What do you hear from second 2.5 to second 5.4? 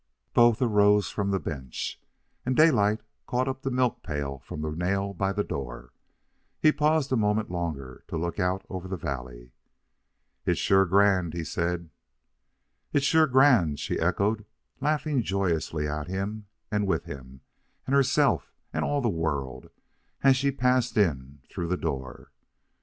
Daylight caught up the milk pail from the nail by